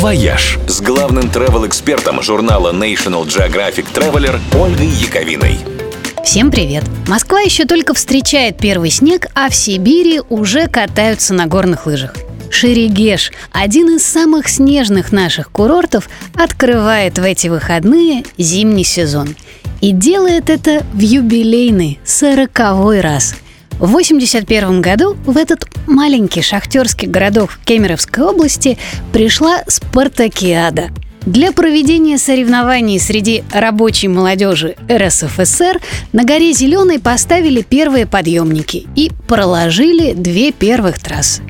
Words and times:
«Вояж» 0.00 0.58
с 0.66 0.80
главным 0.80 1.24
travel-экспертом 1.24 2.22
журнала 2.22 2.72
National 2.72 3.26
Geographic 3.26 3.84
Traveler 3.92 4.40
Ольгой 4.58 4.86
Яковиной. 4.86 5.58
Всем 6.24 6.50
привет! 6.50 6.84
Москва 7.06 7.40
еще 7.40 7.66
только 7.66 7.92
встречает 7.92 8.56
первый 8.56 8.88
снег, 8.88 9.26
а 9.34 9.50
в 9.50 9.54
Сибири 9.54 10.22
уже 10.30 10.68
катаются 10.68 11.34
на 11.34 11.46
горных 11.46 11.84
лыжах. 11.84 12.14
Шерегеш, 12.48 13.30
один 13.52 13.94
из 13.96 14.06
самых 14.06 14.48
снежных 14.48 15.12
наших 15.12 15.50
курортов, 15.50 16.08
открывает 16.34 17.18
в 17.18 17.22
эти 17.22 17.48
выходные 17.48 18.24
зимний 18.38 18.84
сезон. 18.84 19.36
И 19.82 19.92
делает 19.92 20.48
это 20.48 20.82
в 20.94 21.00
юбилейный, 21.00 22.00
сороковой 22.06 23.02
раз– 23.02 23.34
в 23.80 23.84
1981 23.84 24.82
году 24.82 25.16
в 25.24 25.38
этот 25.38 25.66
маленький 25.86 26.42
шахтерский 26.42 27.08
городок 27.08 27.50
в 27.50 27.64
Кемеровской 27.64 28.24
области 28.24 28.76
пришла 29.10 29.62
Спартакиада. 29.66 30.90
Для 31.22 31.50
проведения 31.52 32.18
соревнований 32.18 33.00
среди 33.00 33.42
рабочей 33.50 34.08
молодежи 34.08 34.76
РСФСР 34.90 35.80
на 36.12 36.24
горе 36.24 36.52
Зеленой 36.52 36.98
поставили 36.98 37.62
первые 37.62 38.04
подъемники 38.06 38.86
и 38.96 39.10
проложили 39.26 40.12
две 40.12 40.52
первых 40.52 40.98
трассы. 40.98 41.42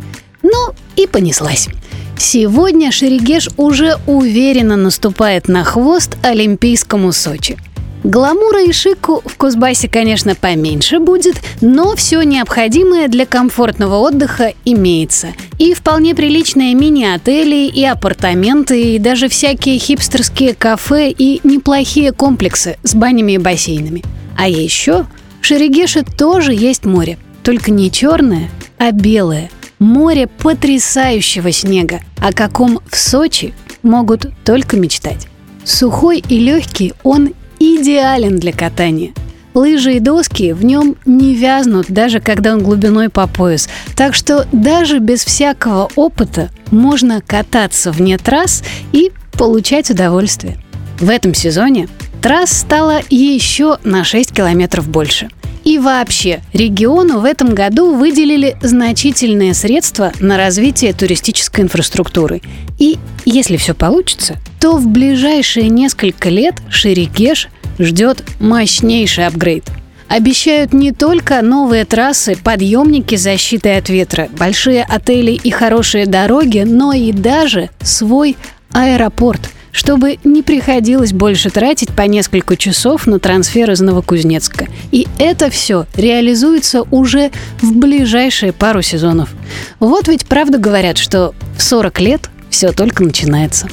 Ну 0.42 0.72
и 0.94 1.08
понеслась. 1.08 1.68
Сегодня 2.16 2.92
Шерегеш 2.92 3.48
уже 3.56 3.96
уверенно 4.06 4.76
наступает 4.76 5.48
на 5.48 5.64
хвост 5.64 6.16
Олимпийскому 6.22 7.10
Сочи– 7.10 7.56
Гламура 8.02 8.64
и 8.64 8.72
шику 8.72 9.22
в 9.26 9.36
Кузбассе, 9.36 9.86
конечно, 9.88 10.34
поменьше 10.34 11.00
будет, 11.00 11.36
но 11.60 11.94
все 11.96 12.22
необходимое 12.22 13.08
для 13.08 13.26
комфортного 13.26 13.96
отдыха 13.96 14.54
имеется. 14.64 15.28
И 15.58 15.74
вполне 15.74 16.14
приличные 16.14 16.74
мини-отели, 16.74 17.66
и 17.66 17.84
апартаменты, 17.84 18.94
и 18.94 18.98
даже 18.98 19.28
всякие 19.28 19.78
хипстерские 19.78 20.54
кафе 20.54 21.10
и 21.10 21.40
неплохие 21.44 22.12
комплексы 22.12 22.78
с 22.82 22.94
банями 22.94 23.32
и 23.32 23.38
бассейнами. 23.38 24.02
А 24.38 24.48
еще 24.48 25.04
в 25.42 25.44
Шерегеше 25.44 26.02
тоже 26.02 26.54
есть 26.54 26.86
море, 26.86 27.18
только 27.42 27.70
не 27.70 27.90
черное, 27.90 28.48
а 28.78 28.92
белое. 28.92 29.50
Море 29.78 30.26
потрясающего 30.26 31.52
снега, 31.52 32.00
о 32.18 32.32
каком 32.32 32.80
в 32.90 32.96
Сочи 32.96 33.52
могут 33.82 34.26
только 34.44 34.76
мечтать. 34.76 35.26
Сухой 35.64 36.24
и 36.26 36.38
легкий 36.38 36.94
он 37.02 37.34
идеален 37.60 38.38
для 38.38 38.52
катания. 38.52 39.12
Лыжи 39.54 39.96
и 39.96 40.00
доски 40.00 40.52
в 40.52 40.64
нем 40.64 40.96
не 41.06 41.34
вязнут, 41.34 41.86
даже 41.88 42.20
когда 42.20 42.54
он 42.54 42.62
глубиной 42.62 43.08
по 43.08 43.26
пояс. 43.26 43.68
Так 43.96 44.14
что 44.14 44.46
даже 44.52 44.98
без 44.98 45.24
всякого 45.24 45.88
опыта 45.96 46.50
можно 46.70 47.20
кататься 47.20 47.92
вне 47.92 48.16
трасс 48.16 48.62
и 48.92 49.12
получать 49.32 49.90
удовольствие. 49.90 50.58
В 51.00 51.08
этом 51.08 51.34
сезоне 51.34 51.88
трасс 52.22 52.52
стало 52.52 53.00
еще 53.10 53.78
на 53.82 54.04
6 54.04 54.32
километров 54.32 54.88
больше. 54.88 55.28
И 55.64 55.78
вообще, 55.78 56.40
региону 56.52 57.20
в 57.20 57.24
этом 57.24 57.54
году 57.54 57.94
выделили 57.94 58.56
значительные 58.62 59.54
средства 59.54 60.12
на 60.20 60.36
развитие 60.36 60.92
туристической 60.92 61.64
инфраструктуры. 61.64 62.40
И 62.78 62.98
если 63.24 63.56
все 63.56 63.74
получится, 63.74 64.36
то 64.58 64.76
в 64.76 64.88
ближайшие 64.88 65.68
несколько 65.68 66.30
лет 66.30 66.54
Шерегеш 66.70 67.48
ждет 67.78 68.24
мощнейший 68.40 69.26
апгрейд. 69.26 69.64
Обещают 70.08 70.72
не 70.72 70.90
только 70.90 71.40
новые 71.40 71.84
трассы, 71.84 72.36
подъемники 72.42 73.14
с 73.14 73.22
защитой 73.22 73.78
от 73.78 73.88
ветра, 73.88 74.28
большие 74.36 74.82
отели 74.82 75.30
и 75.32 75.50
хорошие 75.50 76.06
дороги, 76.06 76.64
но 76.66 76.92
и 76.92 77.12
даже 77.12 77.70
свой 77.82 78.36
аэропорт– 78.72 79.40
чтобы 79.72 80.18
не 80.24 80.42
приходилось 80.42 81.12
больше 81.12 81.50
тратить 81.50 81.90
по 81.90 82.02
несколько 82.02 82.56
часов 82.56 83.06
на 83.06 83.18
трансфер 83.18 83.70
из 83.70 83.80
Новокузнецка. 83.80 84.66
И 84.90 85.06
это 85.18 85.50
все 85.50 85.86
реализуется 85.94 86.82
уже 86.90 87.30
в 87.60 87.72
ближайшие 87.72 88.52
пару 88.52 88.82
сезонов. 88.82 89.30
Вот 89.78 90.08
ведь 90.08 90.26
правда 90.26 90.58
говорят, 90.58 90.98
что 90.98 91.34
в 91.56 91.62
40 91.62 92.00
лет 92.00 92.30
все 92.50 92.72
только 92.72 93.04
начинается. 93.04 93.68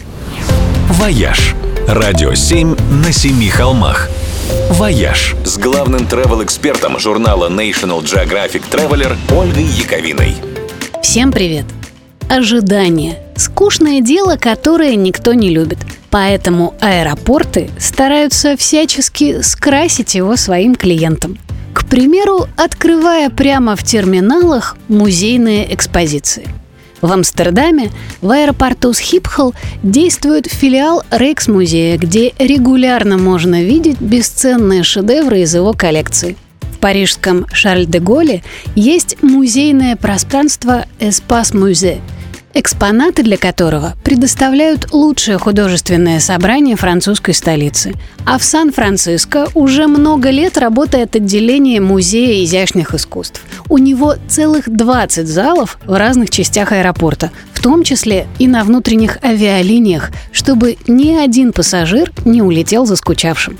«Вояж»– 0.89 1.55
радио 1.87 2.33
7 2.33 2.75
на 3.03 3.11
семи 3.11 3.49
холмах. 3.49 4.09
«Вояж» 4.71 5.35
с 5.45 5.57
главным 5.57 6.01
travel-экспертом 6.01 6.99
журнала 6.99 7.49
National 7.49 8.01
Geographic 8.01 8.63
Traveler 8.69 9.15
Ольгой 9.35 9.63
Яковиной. 9.63 10.35
Всем 11.01 11.31
привет! 11.31 11.65
Ожидание– 12.29 13.19
скучное 13.37 14.01
дело, 14.01 14.35
которое 14.35 14.95
никто 14.95 15.33
не 15.33 15.49
любит. 15.49 15.79
Поэтому 16.09 16.73
аэропорты 16.79 17.69
стараются 17.79 18.57
всячески 18.57 19.41
скрасить 19.41 20.15
его 20.15 20.35
своим 20.35 20.75
клиентам. 20.75 21.37
К 21.73 21.85
примеру, 21.85 22.47
открывая 22.55 23.29
прямо 23.29 23.75
в 23.75 23.83
терминалах 23.83 24.77
музейные 24.87 25.73
экспозиции– 25.73 26.47
в 27.01 27.11
Амстердаме 27.11 27.91
в 28.21 28.31
аэропорту 28.31 28.91
Схипхол 28.91 29.53
действует 29.83 30.47
филиал 30.47 31.03
Рейкс-музея, 31.11 31.97
где 31.97 32.33
регулярно 32.39 33.17
можно 33.17 33.63
видеть 33.63 34.01
бесценные 34.01 34.83
шедевры 34.83 35.41
из 35.41 35.53
его 35.53 35.73
коллекции. 35.73 36.35
В 36.61 36.79
парижском 36.79 37.45
Шарль-де-Голле 37.51 38.43
есть 38.75 39.21
музейное 39.21 39.95
пространство 39.95 40.85
«Эспас 40.99 41.53
Музе», 41.53 41.99
экспонаты 42.59 43.21
для 43.21 43.37
которого 43.37 43.93
предоставляют 44.03 44.91
лучшее 44.91 45.37
художественное 45.37 46.19
собрание 46.19 46.75
французской 46.75 47.35
столицы. 47.35 47.93
А 48.25 48.39
в 48.39 48.43
Сан-Франциско 48.43 49.47
уже 49.53 49.85
много 49.85 50.31
лет 50.31 50.57
работает 50.57 51.15
отделение 51.15 51.79
Музея 51.79 52.43
изящных 52.43 52.95
искусств. 52.95 53.43
У 53.69 53.77
него 53.77 54.15
целых 54.27 54.69
20 54.69 55.27
залов 55.27 55.77
в 55.85 55.93
разных 55.93 56.31
частях 56.31 56.71
аэропорта, 56.71 57.31
в 57.53 57.61
том 57.61 57.83
числе 57.83 58.25
и 58.39 58.47
на 58.47 58.63
внутренних 58.63 59.23
авиалиниях, 59.23 60.09
чтобы 60.31 60.77
ни 60.87 61.13
один 61.13 61.53
пассажир 61.53 62.11
не 62.25 62.41
улетел 62.41 62.87
заскучавшим. 62.87 63.55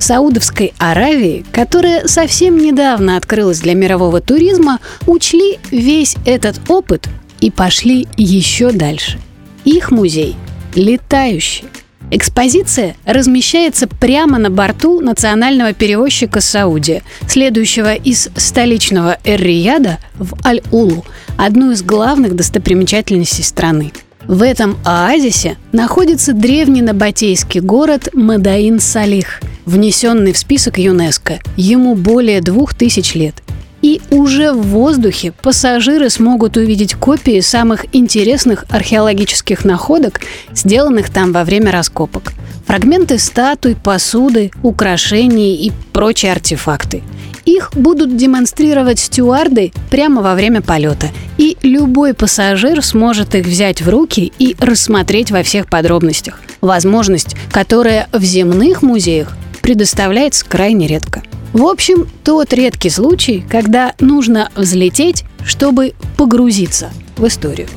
Саудовской 0.00 0.74
Аравии, 0.78 1.44
которая 1.52 2.08
совсем 2.08 2.58
недавно 2.58 3.16
открылась 3.16 3.60
для 3.60 3.74
мирового 3.74 4.20
туризма, 4.20 4.80
учли 5.06 5.60
весь 5.70 6.16
этот 6.26 6.56
опыт 6.68 7.08
и 7.42 7.50
пошли 7.50 8.06
еще 8.16 8.70
дальше. 8.72 9.18
Их 9.64 9.90
музей 9.90 10.36
летающий. 10.74 11.64
Экспозиция 12.10 12.94
размещается 13.04 13.86
прямо 13.86 14.38
на 14.38 14.48
борту 14.48 15.00
национального 15.00 15.72
перевозчика 15.72 16.40
Саудия, 16.40 17.02
следующего 17.26 17.94
из 17.94 18.28
столичного 18.36 19.18
Эр-Рияда 19.24 19.98
в 20.18 20.34
Аль-Улу, 20.46 21.04
одну 21.36 21.72
из 21.72 21.82
главных 21.82 22.36
достопримечательностей 22.36 23.44
страны. 23.44 23.92
В 24.26 24.42
этом 24.42 24.76
оазисе 24.84 25.56
находится 25.72 26.32
древний 26.32 26.82
набатейский 26.82 27.60
город 27.60 28.10
Мадаин-Салих, 28.12 29.40
внесенный 29.64 30.32
в 30.32 30.38
список 30.38 30.78
ЮНЕСКО. 30.78 31.40
Ему 31.56 31.96
более 31.96 32.40
двух 32.40 32.74
тысяч 32.74 33.14
лет– 33.14 33.34
и 33.82 34.00
уже 34.10 34.52
в 34.52 34.62
воздухе 34.62 35.32
пассажиры 35.42 36.08
смогут 36.08 36.56
увидеть 36.56 36.94
копии 36.94 37.40
самых 37.40 37.84
интересных 37.92 38.64
археологических 38.70 39.64
находок, 39.64 40.20
сделанных 40.54 41.10
там 41.10 41.32
во 41.32 41.44
время 41.44 41.72
раскопок. 41.72 42.32
Фрагменты 42.66 43.18
статуй, 43.18 43.76
посуды, 43.76 44.50
украшений 44.62 45.66
и 45.66 45.72
прочие 45.92 46.32
артефакты. 46.32 47.02
Их 47.44 47.72
будут 47.74 48.16
демонстрировать 48.16 49.00
стюарды 49.00 49.72
прямо 49.90 50.22
во 50.22 50.34
время 50.34 50.62
полета, 50.62 51.08
и 51.38 51.56
любой 51.62 52.14
пассажир 52.14 52.84
сможет 52.84 53.34
их 53.34 53.46
взять 53.46 53.82
в 53.82 53.88
руки 53.88 54.32
и 54.38 54.54
рассмотреть 54.60 55.32
во 55.32 55.42
всех 55.42 55.68
подробностях. 55.68 56.40
Возможность, 56.60 57.34
которая 57.50 58.08
в 58.12 58.22
земных 58.22 58.82
музеях 58.82 59.36
предоставляется 59.62 60.44
крайне 60.44 60.86
редко. 60.86 61.22
В 61.52 61.66
общем, 61.66 62.08
тот 62.24 62.52
редкий 62.52 62.90
случай, 62.90 63.44
когда 63.48 63.94
нужно 64.00 64.50
взлететь, 64.56 65.24
чтобы 65.44 65.94
погрузиться 66.16 66.90
в 67.16 67.26
историю. 67.26 67.68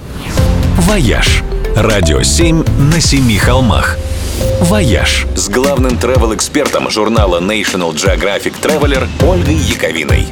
«Вояж»– 0.79 1.43
радио 1.75 2.21
7 2.21 2.63
на 2.91 2.99
семи 2.99 3.37
холмах. 3.37 3.97
«Вояж» 4.61 5.25
с 5.35 5.49
главным 5.49 5.93
travel-экспертом 5.93 6.89
журнала 6.89 7.39
National 7.39 7.93
Geographic 7.93 8.53
Traveler 8.61 9.07
Ольгой 9.27 9.55
Яковиной. 9.55 10.27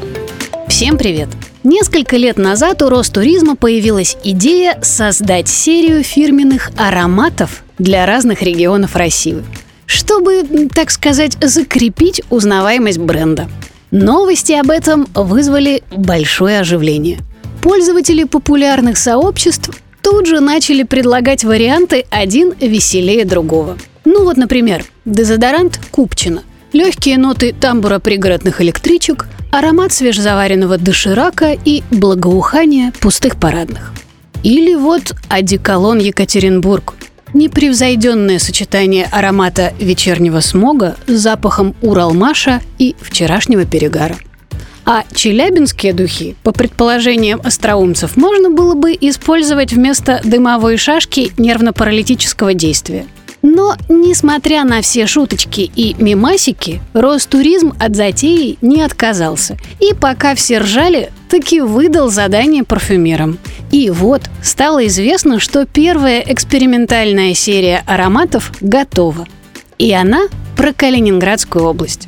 Всем 0.67 0.97
привет! 0.97 1.29
Несколько 1.63 2.17
лет 2.17 2.37
назад 2.37 2.81
у 2.81 2.89
Ростуризма 2.89 3.55
появилась 3.55 4.17
идея 4.23 4.79
создать 4.81 5.47
серию 5.47 6.03
фирменных 6.03 6.71
ароматов 6.77 7.63
для 7.77 8.05
разных 8.05 8.41
регионов 8.41 8.95
России– 8.95 9.43
чтобы, 9.93 10.69
так 10.73 10.89
сказать, 10.89 11.37
закрепить 11.39 12.21
узнаваемость 12.29 12.97
бренда. 12.97 13.47
Новости 13.91 14.53
об 14.53 14.71
этом 14.71 15.07
вызвали 15.13 15.83
большое 15.95 16.59
оживление. 16.59 17.19
Пользователи 17.61 18.23
популярных 18.23 18.97
сообществ 18.97 19.69
тут 20.01 20.25
же 20.25 20.39
начали 20.39 20.81
предлагать 20.83 21.43
варианты 21.43 22.05
один 22.09 22.53
веселее 22.59 23.23
другого. 23.23 23.77
Ну 24.03 24.23
вот, 24.23 24.35
например, 24.35 24.83
дезодорант 25.05 25.79
Купчина, 25.91 26.41
легкие 26.73 27.19
ноты 27.19 27.53
тамбура 27.53 27.99
пригородных 27.99 28.61
электричек, 28.61 29.27
аромат 29.51 29.93
свежезаваренного 29.93 30.79
доширака 30.79 31.55
и 31.65 31.83
благоухание 31.91 32.91
пустых 32.99 33.39
парадных. 33.39 33.93
Или 34.41 34.73
вот 34.73 35.13
одеколон 35.29 35.99
Екатеринбург. 35.99 36.95
Непревзойденное 37.33 38.37
сочетание 38.37 39.07
аромата 39.11 39.73
вечернего 39.79 40.39
смога 40.39 40.97
с 41.07 41.13
запахом 41.13 41.75
Уралмаша 41.81 42.61
и 42.77 42.95
вчерашнего 43.01 43.65
перегара. 43.65 44.15
А 44.85 45.03
челябинские 45.15 45.93
духи, 45.93 46.35
по 46.43 46.51
предположениям 46.51 47.41
остроумцев, 47.43 48.17
можно 48.17 48.49
было 48.49 48.75
бы 48.75 48.91
использовать 48.91 49.73
вместо 49.73 50.21
дымовой 50.23 50.77
шашки 50.77 51.31
нервно-паралитического 51.37 52.53
действия. 52.53 53.05
Но, 53.43 53.75
несмотря 53.89 54.63
на 54.63 54.81
все 54.81 55.05
шуточки 55.05 55.69
и 55.75 55.95
мимасики, 55.99 56.81
Ростуризм 56.93 57.73
от 57.77 57.95
затеи 57.95 58.57
не 58.61 58.81
отказался. 58.81 59.57
И 59.81 59.93
пока 59.93 60.33
все 60.33 60.59
ржали, 60.59 61.11
таки 61.29 61.59
выдал 61.59 62.09
задание 62.09 62.63
парфюмерам. 62.63 63.37
И 63.69 63.89
вот 63.89 64.21
стало 64.41 64.87
известно, 64.87 65.41
что 65.41 65.65
первая 65.65 66.23
экспериментальная 66.25 67.33
серия 67.33 67.83
ароматов 67.85 68.51
готова. 68.61 69.27
И 69.77 69.91
она 69.91 70.27
про 70.55 70.71
Калининградскую 70.71 71.65
область. 71.65 72.07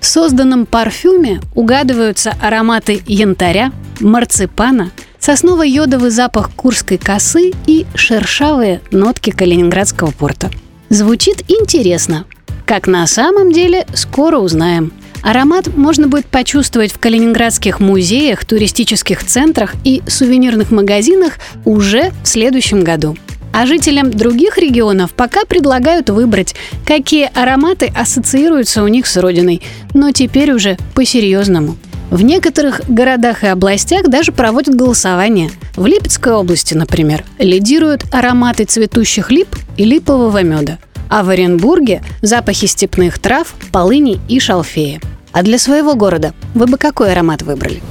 В 0.00 0.06
созданном 0.06 0.64
парфюме 0.64 1.40
угадываются 1.54 2.34
ароматы 2.40 3.02
янтаря, 3.06 3.72
марципана, 4.00 4.90
сосново-йодовый 5.22 6.10
запах 6.10 6.50
курской 6.50 6.98
косы 6.98 7.52
и 7.66 7.86
шершавые 7.94 8.80
нотки 8.90 9.30
Калининградского 9.30 10.10
порта. 10.10 10.50
Звучит 10.88 11.44
интересно. 11.48 12.26
Как 12.66 12.86
на 12.86 13.06
самом 13.06 13.52
деле, 13.52 13.86
скоро 13.94 14.38
узнаем. 14.38 14.92
Аромат 15.22 15.76
можно 15.76 16.08
будет 16.08 16.26
почувствовать 16.26 16.92
в 16.92 16.98
калининградских 16.98 17.78
музеях, 17.78 18.44
туристических 18.44 19.24
центрах 19.24 19.74
и 19.84 20.02
сувенирных 20.08 20.72
магазинах 20.72 21.34
уже 21.64 22.10
в 22.24 22.26
следующем 22.26 22.82
году. 22.82 23.16
А 23.52 23.66
жителям 23.66 24.10
других 24.10 24.58
регионов 24.58 25.12
пока 25.12 25.44
предлагают 25.44 26.10
выбрать, 26.10 26.56
какие 26.84 27.30
ароматы 27.34 27.92
ассоциируются 27.94 28.82
у 28.82 28.88
них 28.88 29.06
с 29.06 29.16
родиной, 29.16 29.62
но 29.94 30.10
теперь 30.10 30.52
уже 30.52 30.76
по-серьезному. 30.94 31.76
В 32.12 32.20
некоторых 32.20 32.82
городах 32.88 33.42
и 33.42 33.46
областях 33.46 34.02
даже 34.06 34.32
проводят 34.32 34.74
голосование. 34.74 35.50
В 35.76 35.86
Липецкой 35.86 36.34
области, 36.34 36.74
например, 36.74 37.24
лидируют 37.38 38.04
ароматы 38.12 38.64
цветущих 38.64 39.30
лип 39.30 39.48
и 39.78 39.86
липового 39.86 40.42
меда. 40.42 40.76
А 41.08 41.22
в 41.22 41.30
Оренбурге– 41.30 42.02
запахи 42.20 42.66
степных 42.66 43.18
трав, 43.18 43.54
полыни 43.72 44.20
и 44.28 44.40
шалфея. 44.40 45.00
А 45.32 45.42
для 45.42 45.58
своего 45.58 45.94
города 45.94 46.34
вы 46.52 46.66
бы 46.66 46.76
какой 46.76 47.12
аромат 47.12 47.40
выбрали? 47.40 47.82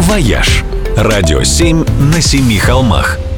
«Вояж»– 0.00 0.64
радио 0.96 1.44
7 1.44 1.84
на 2.12 2.20
семи 2.20 2.58
холмах– 2.58 3.16